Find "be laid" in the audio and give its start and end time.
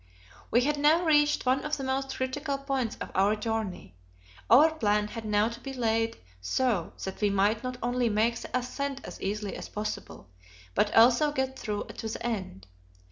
5.59-6.17